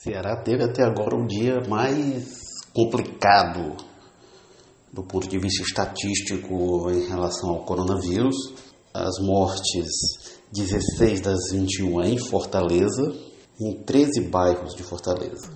[0.00, 2.24] Ceará teve até agora o dia mais
[2.72, 3.76] complicado
[4.92, 8.36] do ponto de vista estatístico em relação ao coronavírus.
[8.94, 9.88] As mortes,
[10.52, 13.12] 16 das 21 em Fortaleza,
[13.60, 15.50] em 13 bairros de Fortaleza.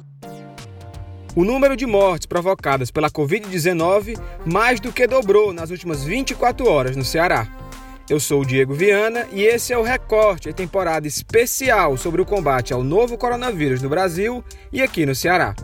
[1.36, 6.96] O número de mortes provocadas pela Covid-19 mais do que dobrou nas últimas 24 horas
[6.96, 7.61] no Ceará.
[8.10, 12.26] Eu sou o Diego Viana e esse é o Recorte, a temporada especial sobre o
[12.26, 15.54] combate ao novo coronavírus no Brasil e aqui no Ceará.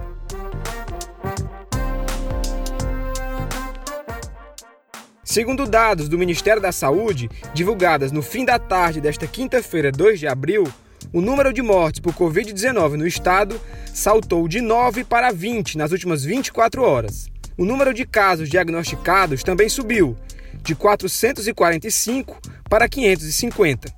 [5.25, 10.29] Segundo dados do Ministério da Saúde, divulgadas no fim da tarde desta quinta-feira, 2 de
[10.29, 10.64] abril,
[11.13, 13.61] o número de mortes por Covid-19 no estado
[13.93, 17.29] saltou de 9 para 20 nas últimas 24 horas.
[17.57, 20.16] O número de casos diagnosticados também subiu,
[20.62, 23.93] de 445 para 550.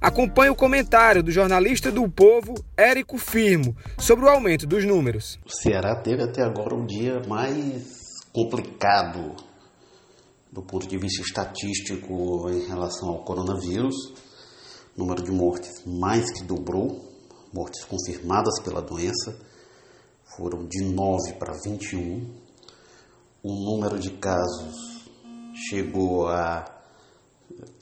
[0.00, 5.38] Acompanhe o comentário do jornalista do Povo, Érico Firmo, sobre o aumento dos números.
[5.44, 7.82] O Ceará teve até agora um dia mais
[8.32, 9.34] complicado
[10.52, 13.94] do ponto de vista estatístico em relação ao coronavírus.
[14.96, 17.04] O número de mortes mais que dobrou,
[17.52, 19.36] mortes confirmadas pela doença
[20.36, 22.34] foram de 9 para 21.
[23.42, 24.95] O número de casos
[25.56, 26.64] chegou a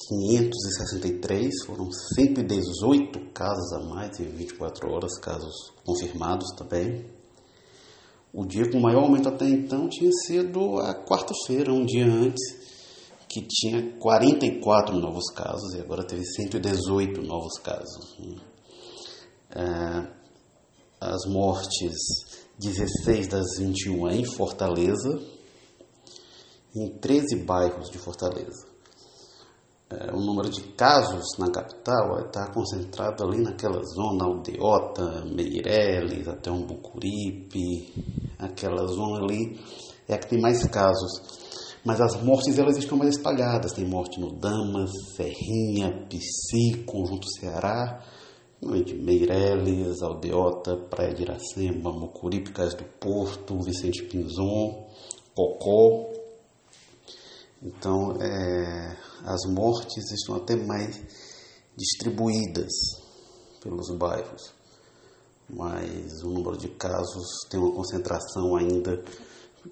[0.09, 7.05] 563, foram 118 casos a mais em 24 horas, casos confirmados também.
[8.33, 12.43] O dia com maior aumento até então tinha sido a quarta-feira, um dia antes,
[13.29, 18.17] que tinha 44 novos casos e agora teve 118 novos casos.
[19.51, 20.07] É,
[21.01, 21.95] as mortes,
[22.59, 25.21] 16 das 21 em Fortaleza,
[26.75, 28.67] em 13 bairros de Fortaleza.
[29.91, 36.51] É, o número de casos na capital está concentrado ali naquela zona Aldeota, Meireles, até
[36.51, 37.93] um Bucuripe,
[38.39, 39.61] aquela zona ali
[40.09, 41.45] é a que tem mais casos.
[41.85, 43.73] Mas as mortes elas estão mais espalhadas.
[43.73, 48.03] Tem morte no Damas, Serrinha, Psi, Conjunto Ceará,
[48.85, 54.87] de Meireles, Aldeota, Praia de Iracema, Mocuripe, Cais do Porto, Vicente Pinzon,
[55.35, 56.14] Cocó.
[57.65, 58.95] Então, é,
[59.25, 61.01] as mortes estão até mais
[61.75, 62.71] distribuídas
[63.63, 64.53] pelos bairros,
[65.49, 69.03] mas o número de casos tem uma concentração ainda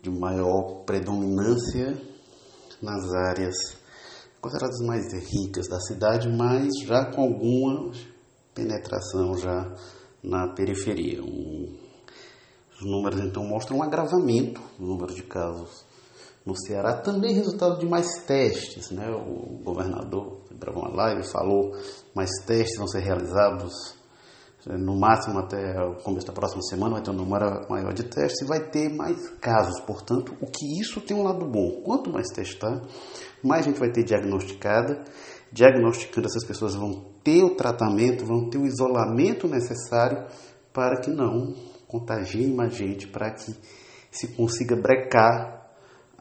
[0.03, 2.01] de maior predominância
[2.81, 3.55] nas áreas
[4.41, 7.93] consideradas mais ricas da cidade, mas já com alguma
[8.55, 9.71] penetração já
[10.23, 11.23] na periferia.
[11.23, 15.92] Os números então mostram um agravamento no número de casos
[16.45, 18.91] no Ceará, também resultado de mais testes.
[18.91, 19.09] Né?
[19.11, 21.73] O governador gravou uma live falou
[22.15, 24.01] mais testes vão ser realizados
[24.67, 28.43] no máximo até o começo da próxima semana vai ter um número maior de testes
[28.43, 29.81] e vai ter mais casos.
[29.81, 31.83] Portanto, o que isso tem um lado bom.
[31.83, 32.81] Quanto mais testar,
[33.43, 35.03] mais gente vai ter diagnosticada.
[35.51, 40.27] Diagnosticando, essas pessoas vão ter o tratamento, vão ter o isolamento necessário
[40.73, 41.55] para que não
[41.89, 43.55] contagiem mais gente, para que
[44.11, 45.62] se consiga brecar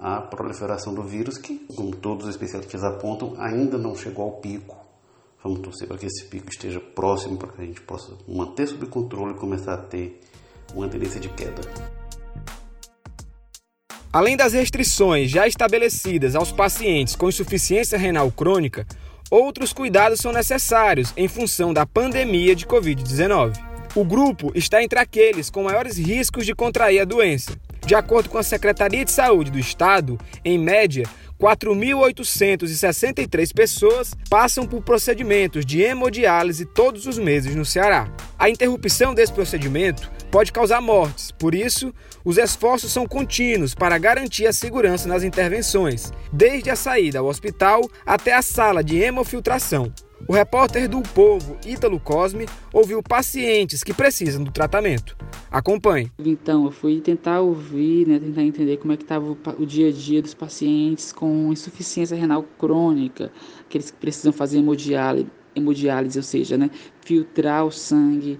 [0.01, 4.81] a proliferação do vírus, que, como todos os especialistas apontam, ainda não chegou ao pico
[5.43, 8.85] Vamos torcer para que esse pico esteja próximo para que a gente possa manter sob
[8.85, 10.21] controle e começar a ter
[10.75, 11.61] uma tendência de queda.
[14.13, 18.85] Além das restrições já estabelecidas aos pacientes com insuficiência renal crônica,
[19.31, 23.57] outros cuidados são necessários em função da pandemia de Covid-19.
[23.95, 27.57] O grupo está entre aqueles com maiores riscos de contrair a doença.
[27.85, 31.03] De acordo com a Secretaria de Saúde do Estado, em média,
[31.41, 38.07] 4.863 pessoas passam por procedimentos de hemodiálise todos os meses no Ceará.
[38.37, 41.91] A interrupção desse procedimento pode causar mortes, por isso,
[42.23, 47.81] os esforços são contínuos para garantir a segurança nas intervenções, desde a saída ao hospital
[48.05, 49.91] até a sala de hemofiltração.
[50.31, 55.17] O repórter do Povo, Ítalo Cosme, ouviu pacientes que precisam do tratamento.
[55.51, 56.09] Acompanhe.
[56.17, 59.91] Então, eu fui tentar ouvir, né, tentar entender como é que estava o dia a
[59.91, 63.29] dia dos pacientes com insuficiência renal crônica,
[63.59, 66.71] aqueles que precisam fazer hemodiálise, hemodiálise ou seja, né,
[67.01, 68.39] filtrar o sangue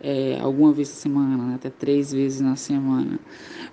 [0.00, 3.18] é, alguma vez na semana, né, até três vezes na semana.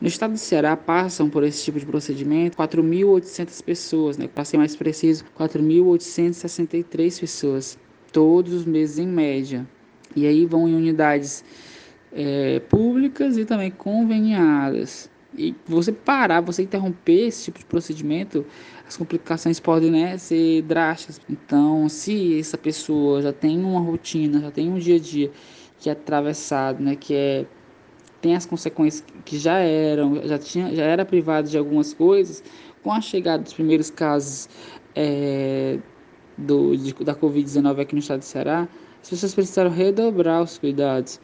[0.02, 4.58] No estado do Ceará passam por esse tipo de procedimento 4.800 pessoas, né, para ser
[4.58, 7.80] mais preciso, 4.863 pessoas,
[8.12, 9.68] todos os meses em média.
[10.16, 11.44] E aí vão em unidades
[12.12, 15.10] é, públicas e também conveniadas.
[15.38, 18.46] E você parar, você interromper esse tipo de procedimento,
[18.88, 21.22] as complicações podem né, ser drásticas.
[21.30, 25.32] Então, se essa pessoa já tem uma rotina, já tem um dia a dia
[25.80, 27.46] que é atravessado, né, que é
[28.22, 32.44] tem as consequências que já eram, já, tinha, já era privado de algumas coisas,
[32.84, 34.50] com a chegada dos primeiros casos
[34.96, 35.78] é,
[36.38, 38.68] do, de, da Covid-19 aqui no estado de Ceará,
[39.02, 41.20] as pessoas precisaram redobrar os cuidados.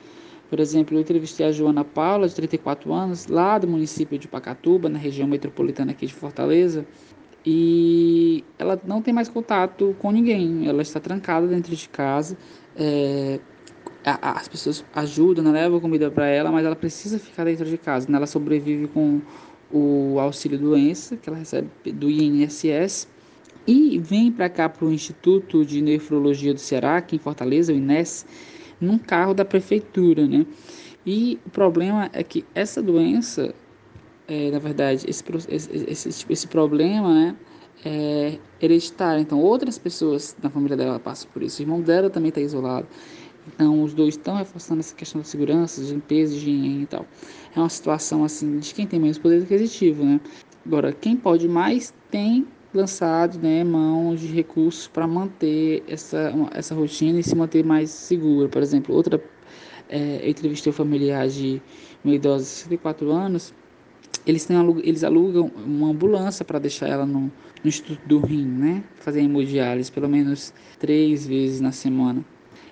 [0.49, 4.87] Por exemplo, eu entrevistei a Joana Paula, de 34 anos, lá do município de Pacatuba,
[4.87, 6.85] na região metropolitana aqui de Fortaleza,
[7.45, 12.37] e ela não tem mais contato com ninguém, ela está trancada dentro de casa.
[12.75, 13.39] É,
[14.05, 18.07] as pessoas ajudam, né, levam comida para ela, mas ela precisa ficar dentro de casa.
[18.09, 18.17] Né?
[18.17, 19.21] Ela sobrevive com
[19.71, 23.07] o auxílio doença que ela recebe do INSS
[23.65, 27.75] e vem para cá para o Instituto de Nefrologia do Ceará, aqui em Fortaleza, o
[27.75, 28.25] INES,
[28.79, 30.45] num carro da prefeitura, né?
[31.05, 33.53] E o problema é que essa doença,
[34.27, 37.35] é, na verdade, esse, esse, esse, esse problema, né?
[37.85, 39.21] É hereditário.
[39.21, 41.61] Então, outras pessoas na família dela passam por isso.
[41.61, 42.87] O irmão dela também está isolado.
[43.47, 47.05] Então, os dois estão reforçando essa questão da segurança, de limpeza, de higiene e tal.
[47.55, 50.19] É uma situação, assim, de quem tem menos poder aquisitivo, né?
[50.65, 57.19] Agora, quem pode mais tem lançado né, mãos de recursos para manter essa, essa rotina
[57.19, 58.49] e se manter mais segura.
[58.49, 59.23] Por exemplo, outra,
[59.89, 61.61] é, eu entrevistei um familiar de
[62.03, 63.53] uma idosa de 64 anos,
[64.25, 67.31] eles, têm, eles alugam uma ambulância para deixar ela no, no
[67.65, 68.83] Instituto do Rim, né?
[68.95, 72.23] Fazer hemodiálise pelo menos três vezes na semana.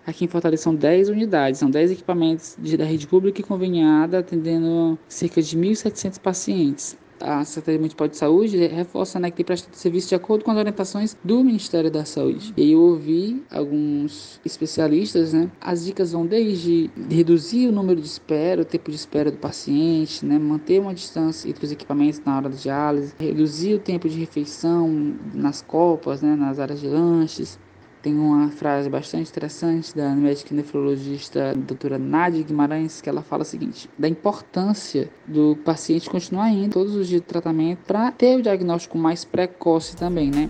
[0.05, 4.19] Aqui em Fortaleza são 10 unidades, são 10 equipamentos de, da rede pública e conveniada,
[4.19, 9.75] atendendo cerca de 1.700 pacientes a Secretaria Municipal de Saúde reforça né, que tem prestado
[9.75, 12.53] serviço de acordo com as orientações do Ministério da Saúde.
[12.57, 15.49] E eu ouvi alguns especialistas, né?
[15.61, 20.25] As dicas vão desde reduzir o número de espera, o tempo de espera do paciente,
[20.25, 20.37] né?
[20.39, 25.15] Manter uma distância entre os equipamentos na hora da diálise, reduzir o tempo de refeição
[25.33, 26.35] nas copas, né?
[26.35, 27.59] Nas áreas de lanches,
[28.01, 33.45] tem uma frase bastante interessante da médica nefrologista doutora Nádia Guimarães, que ela fala o
[33.45, 38.41] seguinte: da importância do paciente continuar indo todos os dias de tratamento para ter o
[38.41, 40.49] diagnóstico mais precoce também, né?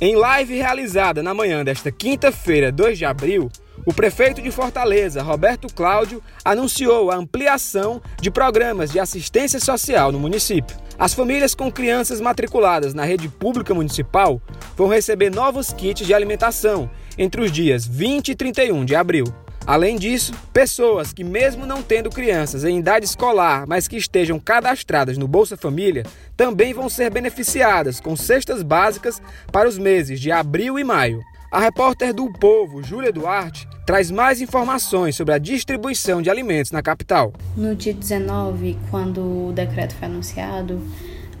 [0.00, 3.50] Em live realizada na manhã desta quinta-feira, 2 de abril,
[3.88, 10.20] o prefeito de Fortaleza, Roberto Cláudio, anunciou a ampliação de programas de assistência social no
[10.20, 10.76] município.
[10.98, 14.42] As famílias com crianças matriculadas na rede pública municipal
[14.76, 19.24] vão receber novos kits de alimentação entre os dias 20 e 31 de abril.
[19.66, 25.16] Além disso, pessoas que, mesmo não tendo crianças em idade escolar, mas que estejam cadastradas
[25.16, 26.04] no Bolsa Família,
[26.36, 31.22] também vão ser beneficiadas com cestas básicas para os meses de abril e maio.
[31.50, 36.82] A repórter do Povo, Júlia Duarte, traz mais informações sobre a distribuição de alimentos na
[36.82, 37.32] capital.
[37.56, 40.78] No dia 19, quando o decreto foi anunciado,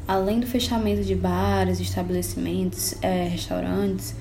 [0.06, 4.14] além do fechamento de bares, estabelecimentos, é, restaurantes,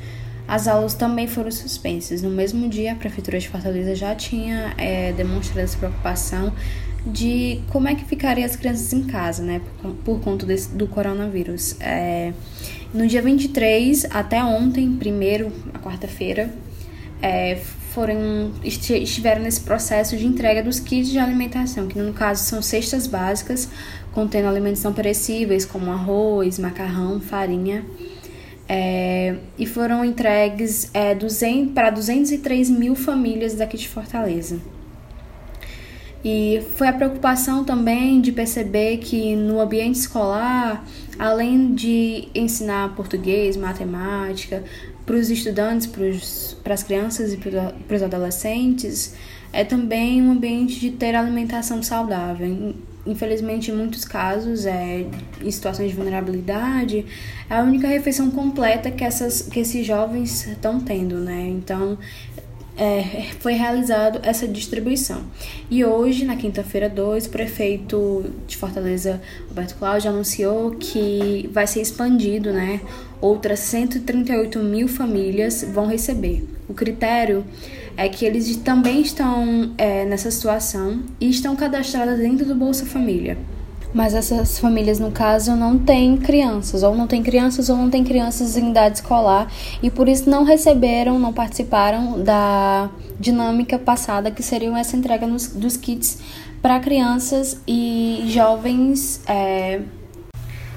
[0.46, 2.22] as aulas também foram suspensas.
[2.22, 6.54] No mesmo dia, a Prefeitura de Fortaleza já tinha é, demonstrado essa preocupação
[7.06, 10.86] de como é que ficariam as crianças em casa, né, por, por conta desse, do
[10.86, 11.80] coronavírus.
[11.80, 12.34] É,
[12.94, 16.54] no dia 23, até ontem, primeiro, a quarta-feira,
[17.22, 17.56] é,
[17.98, 23.08] foram estiveram nesse processo de entrega dos kits de alimentação, que no caso são cestas
[23.08, 23.70] básicas
[24.12, 27.84] contendo alimentos não perecíveis como arroz, macarrão, farinha.
[28.70, 31.16] É, e foram entregues é,
[31.74, 34.60] para 203 mil famílias daqui de Fortaleza.
[36.24, 40.86] E foi a preocupação também de perceber que no ambiente escolar,
[41.18, 44.64] além de ensinar português, matemática,
[45.06, 45.88] para os estudantes,
[46.64, 49.16] para as crianças e para os adolescentes,
[49.54, 52.76] é também um ambiente de ter alimentação saudável.
[53.06, 55.06] Infelizmente, em muitos casos, é,
[55.42, 57.06] em situações de vulnerabilidade,
[57.50, 61.48] é a única refeição completa que, essas, que esses jovens estão tendo, né?
[61.48, 61.98] Então,
[62.78, 65.24] é, foi realizado essa distribuição.
[65.70, 69.20] E hoje, na quinta-feira 2, o prefeito de Fortaleza,
[69.50, 72.80] Roberto Cláudio, anunciou que vai ser expandido, né?
[73.20, 76.48] Outras 138 mil famílias vão receber.
[76.70, 77.44] O critério
[77.98, 83.38] é que eles também estão é, nessa situação e estão cadastradas dentro do Bolsa Família.
[83.98, 88.04] Mas essas famílias, no caso, não têm crianças, ou não têm crianças, ou não têm
[88.04, 89.52] crianças em idade escolar,
[89.82, 95.48] e por isso não receberam, não participaram da dinâmica passada, que seriam essa entrega nos,
[95.48, 96.20] dos kits
[96.62, 99.82] para crianças e jovens é,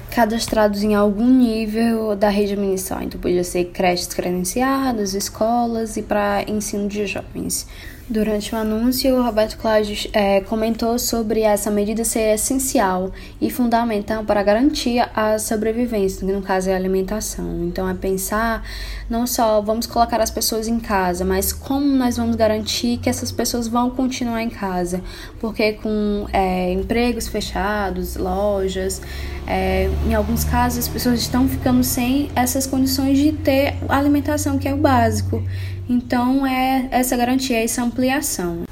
[0.09, 3.03] cadastrados em algum nível da rede municipal.
[3.03, 7.67] Então, podia ser creches credenciadas, escolas e para ensino de jovens.
[8.09, 14.25] Durante o anúncio, o Roberto Cláudio é, comentou sobre essa medida ser essencial e fundamental
[14.25, 17.63] para garantir a sobrevivência, que no caso é a alimentação.
[17.63, 18.63] Então, é pensar
[19.09, 23.31] não só vamos colocar as pessoas em casa, mas como nós vamos garantir que essas
[23.31, 25.01] pessoas vão continuar em casa,
[25.39, 29.01] porque com é, empregos fechados, lojas,
[29.47, 34.67] é, em alguns casos as pessoas estão ficando sem essas condições de ter alimentação, que
[34.67, 35.43] é o básico.
[35.91, 38.63] Então, é essa garantia, essa ampliação.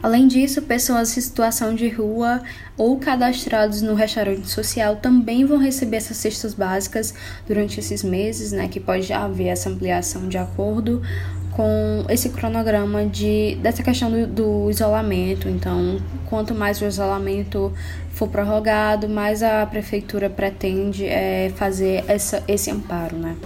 [0.00, 2.40] Além disso, pessoas em situação de rua
[2.78, 7.14] ou cadastrados no restaurante social também vão receber essas cestas básicas
[7.48, 11.02] durante esses meses, né, que pode haver essa ampliação de acordo
[11.50, 15.48] com esse cronograma de, dessa questão do, do isolamento.
[15.48, 16.00] Então,
[16.30, 17.72] quanto mais o isolamento
[18.12, 23.36] for prorrogado, mais a prefeitura pretende é, fazer essa, esse amparo, né?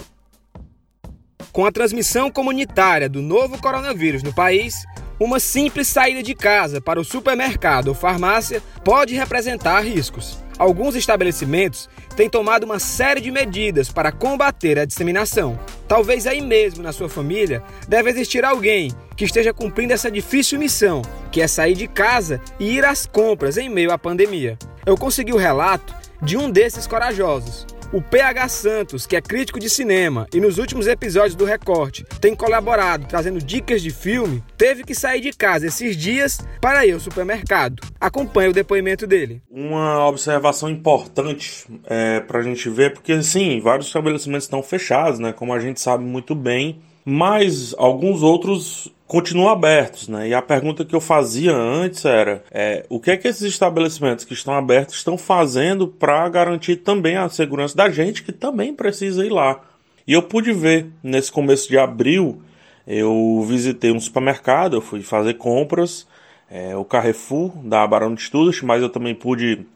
[1.56, 4.84] Com a transmissão comunitária do novo coronavírus no país,
[5.18, 10.36] uma simples saída de casa para o supermercado ou farmácia pode representar riscos.
[10.58, 15.58] Alguns estabelecimentos têm tomado uma série de medidas para combater a disseminação.
[15.88, 21.00] Talvez aí mesmo na sua família deve existir alguém que esteja cumprindo essa difícil missão,
[21.32, 24.58] que é sair de casa e ir às compras em meio à pandemia.
[24.84, 29.70] Eu consegui o relato de um desses corajosos, o PH Santos, que é crítico de
[29.70, 34.94] cinema e nos últimos episódios do Recorte tem colaborado trazendo dicas de filme, teve que
[34.94, 37.82] sair de casa esses dias para ir ao supermercado.
[38.00, 39.42] Acompanhe o depoimento dele.
[39.50, 45.32] Uma observação importante é, para a gente ver, porque sim, vários estabelecimentos estão fechados, né,
[45.32, 50.28] como a gente sabe muito bem, mas alguns outros continuam abertos, né?
[50.28, 54.24] E a pergunta que eu fazia antes era: é, o que é que esses estabelecimentos
[54.24, 59.24] que estão abertos estão fazendo para garantir também a segurança da gente que também precisa
[59.24, 59.60] ir lá?
[60.06, 62.40] E eu pude ver nesse começo de abril,
[62.86, 66.06] eu visitei um supermercado, eu fui fazer compras,
[66.48, 69.66] é, o Carrefour da Barão de Estudos, mas eu também pude,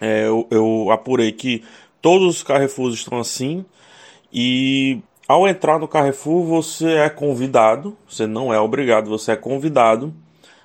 [0.00, 1.62] é, eu, eu apurei que
[2.00, 3.64] todos os Carrefours estão assim.
[4.32, 10.14] E ao entrar no Carrefour, você é convidado, você não é obrigado, você é convidado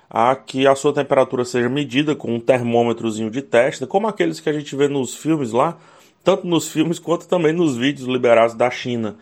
[0.08, 4.48] a que a sua temperatura seja medida com um termômetrozinho de testa, como aqueles que
[4.48, 5.76] a gente vê nos filmes lá,
[6.22, 9.16] tanto nos filmes quanto também nos vídeos liberados da China.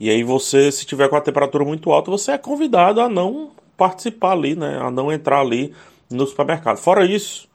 [0.00, 3.50] E aí você, se tiver com a temperatura muito alta, você é convidado a não
[3.76, 5.74] participar ali, né, a não entrar ali
[6.10, 6.78] no supermercado.
[6.78, 7.46] Fora isso,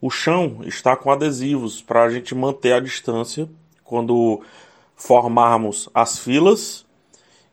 [0.00, 3.48] o chão está com adesivos para a gente manter a distância
[3.84, 4.42] quando
[4.96, 6.86] formarmos as filas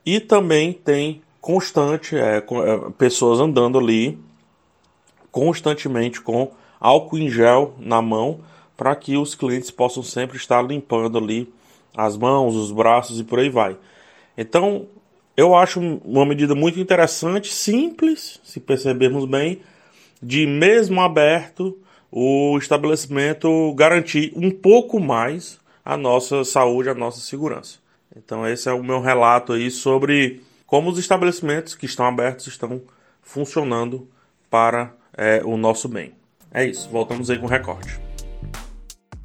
[0.06, 2.44] e também tem constante é, é,
[2.98, 4.20] pessoas andando ali
[5.32, 8.40] constantemente com álcool em gel na mão
[8.76, 11.52] para que os clientes possam sempre estar limpando ali
[11.96, 13.78] as mãos, os braços e por aí vai.
[14.38, 14.88] Então,
[15.36, 19.62] eu acho uma medida muito interessante, simples, se percebermos bem,
[20.22, 21.78] de mesmo aberto
[22.12, 27.80] o estabelecimento garantir um pouco mais a nossa saúde, a nossa segurança.
[28.16, 32.80] Então esse é o meu relato aí sobre como os estabelecimentos que estão abertos estão
[33.24, 34.08] funcionando
[34.52, 36.14] para é, o nosso bem.
[36.52, 38.00] É isso, voltamos aí com o recorte.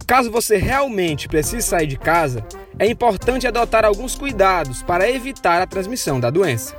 [0.07, 2.43] Caso você realmente precise sair de casa,
[2.79, 6.75] é importante adotar alguns cuidados para evitar a transmissão da doença.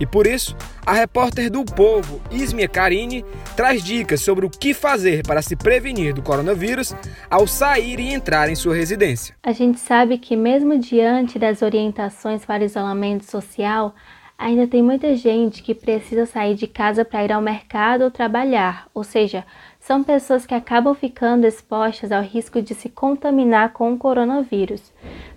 [0.00, 3.24] E por isso, a repórter do Povo, Ismia Carini,
[3.56, 6.94] traz dicas sobre o que fazer para se prevenir do coronavírus
[7.28, 9.34] ao sair e entrar em sua residência.
[9.42, 13.94] A gente sabe que, mesmo diante das orientações para isolamento social,
[14.38, 18.86] ainda tem muita gente que precisa sair de casa para ir ao mercado ou trabalhar,
[18.94, 19.44] ou seja,
[19.80, 24.92] são pessoas que acabam ficando expostas ao risco de se contaminar com o coronavírus.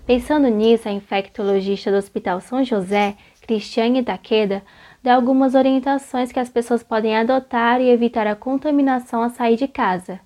[0.06, 4.62] Pensando nisso, a infectologista do Hospital São José Cristiane Takeda
[5.02, 9.66] dá algumas orientações que as pessoas podem adotar e evitar a contaminação ao sair de
[9.66, 10.20] casa.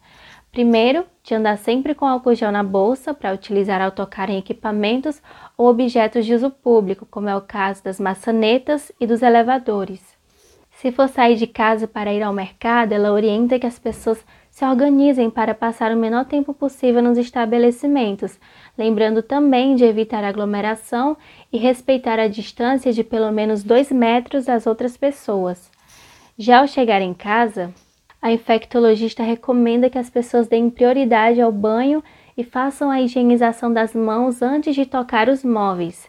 [0.52, 5.20] Primeiro, de andar sempre com álcool gel na bolsa para utilizar ao tocar em equipamentos
[5.56, 10.16] ou objetos de uso público, como é o caso das maçanetas e dos elevadores.
[10.70, 14.64] Se for sair de casa para ir ao mercado, ela orienta que as pessoas se
[14.64, 18.38] organizem para passar o menor tempo possível nos estabelecimentos,
[18.76, 21.16] lembrando também de evitar aglomeração
[21.52, 25.70] e respeitar a distância de pelo menos 2 metros das outras pessoas.
[26.38, 27.72] Já ao chegar em casa,
[28.20, 32.02] a infectologista recomenda que as pessoas deem prioridade ao banho
[32.36, 36.08] e façam a higienização das mãos antes de tocar os móveis.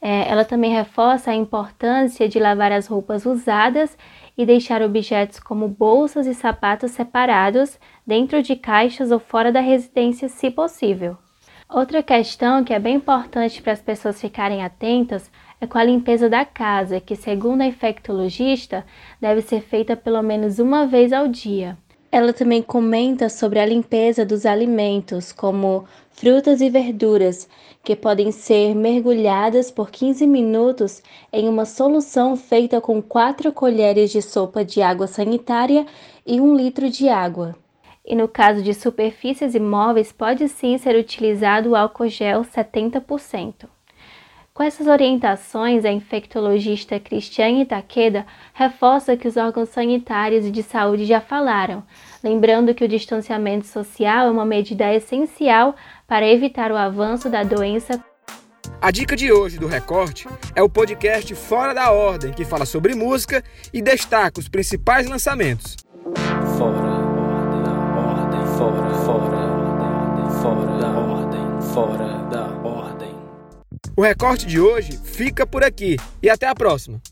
[0.00, 3.96] É, ela também reforça a importância de lavar as roupas usadas
[4.36, 10.28] e deixar objetos como bolsas e sapatos separados dentro de caixas ou fora da residência,
[10.28, 11.16] se possível.
[11.68, 15.28] Outra questão que é bem importante para as pessoas ficarem atentas
[15.60, 18.86] é com a limpeza da casa, que, segundo a infectologista,
[19.20, 21.76] deve ser feita pelo menos uma vez ao dia.
[22.12, 27.48] Ela também comenta sobre a limpeza dos alimentos, como frutas e verduras,
[27.82, 34.22] que podem ser mergulhadas por 15 minutos em uma solução feita com 4 colheres de
[34.22, 35.84] sopa de água sanitária
[36.24, 37.56] e 1 litro de água.
[38.06, 43.66] E no caso de superfícies imóveis, pode sim ser utilizado o álcool gel 70%.
[44.54, 51.04] Com essas orientações, a infectologista Cristiane Takeda reforça que os órgãos sanitários e de saúde
[51.04, 51.82] já falaram,
[52.24, 58.02] lembrando que o distanciamento social é uma medida essencial para evitar o avanço da doença.
[58.80, 62.94] A dica de hoje do Recorte é o podcast Fora da Ordem, que fala sobre
[62.94, 63.44] música
[63.74, 65.76] e destaca os principais lançamentos.
[71.76, 73.14] Fora da ordem.
[73.94, 77.02] O recorte de hoje fica por aqui e até a próxima.